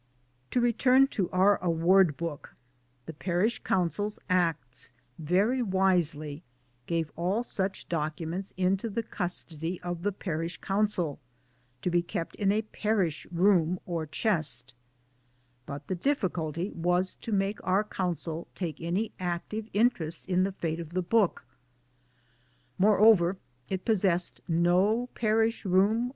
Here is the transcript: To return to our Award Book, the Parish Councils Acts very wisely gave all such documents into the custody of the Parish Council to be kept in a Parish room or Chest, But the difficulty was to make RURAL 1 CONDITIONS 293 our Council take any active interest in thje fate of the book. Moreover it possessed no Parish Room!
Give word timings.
To 0.49 0.59
return 0.59 1.05
to 1.09 1.29
our 1.29 1.57
Award 1.63 2.17
Book, 2.17 2.55
the 3.05 3.13
Parish 3.13 3.59
Councils 3.59 4.17
Acts 4.31 4.93
very 5.19 5.61
wisely 5.61 6.41
gave 6.87 7.11
all 7.15 7.43
such 7.43 7.87
documents 7.87 8.51
into 8.57 8.89
the 8.89 9.03
custody 9.03 9.79
of 9.81 10.01
the 10.01 10.11
Parish 10.11 10.57
Council 10.57 11.19
to 11.83 11.91
be 11.91 12.01
kept 12.01 12.33
in 12.37 12.51
a 12.51 12.63
Parish 12.63 13.27
room 13.31 13.79
or 13.85 14.07
Chest, 14.07 14.73
But 15.67 15.85
the 15.85 15.93
difficulty 15.93 16.71
was 16.71 17.13
to 17.21 17.31
make 17.31 17.59
RURAL 17.61 17.83
1 17.83 17.83
CONDITIONS 17.91 18.23
293 18.23 18.37
our 18.37 18.43
Council 18.47 18.47
take 18.55 18.81
any 18.81 19.11
active 19.19 19.69
interest 19.71 20.25
in 20.25 20.43
thje 20.43 20.55
fate 20.55 20.79
of 20.79 20.95
the 20.95 21.03
book. 21.03 21.45
Moreover 22.79 23.37
it 23.69 23.85
possessed 23.85 24.41
no 24.47 25.09
Parish 25.13 25.63
Room! 25.63 26.09